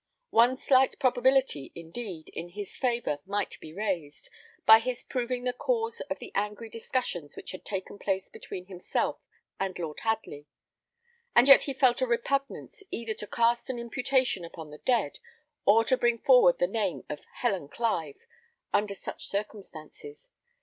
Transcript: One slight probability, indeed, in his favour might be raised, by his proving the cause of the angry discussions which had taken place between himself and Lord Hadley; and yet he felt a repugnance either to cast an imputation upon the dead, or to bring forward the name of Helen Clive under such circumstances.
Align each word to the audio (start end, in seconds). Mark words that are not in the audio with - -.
One 0.31 0.55
slight 0.55 0.97
probability, 0.97 1.71
indeed, 1.75 2.29
in 2.29 2.49
his 2.49 2.75
favour 2.75 3.19
might 3.23 3.59
be 3.59 3.71
raised, 3.71 4.31
by 4.65 4.79
his 4.79 5.03
proving 5.03 5.43
the 5.43 5.53
cause 5.53 5.99
of 6.09 6.17
the 6.17 6.31
angry 6.33 6.69
discussions 6.71 7.35
which 7.35 7.51
had 7.51 7.63
taken 7.63 7.99
place 7.99 8.27
between 8.27 8.65
himself 8.65 9.19
and 9.59 9.77
Lord 9.77 9.99
Hadley; 9.99 10.47
and 11.35 11.47
yet 11.47 11.65
he 11.69 11.75
felt 11.75 12.01
a 12.01 12.07
repugnance 12.07 12.81
either 12.89 13.13
to 13.13 13.27
cast 13.27 13.69
an 13.69 13.77
imputation 13.77 14.43
upon 14.43 14.71
the 14.71 14.79
dead, 14.79 15.19
or 15.65 15.83
to 15.83 15.97
bring 15.97 16.17
forward 16.17 16.57
the 16.57 16.65
name 16.65 17.03
of 17.07 17.23
Helen 17.35 17.67
Clive 17.67 18.25
under 18.73 18.95
such 18.95 19.27
circumstances. 19.27 20.29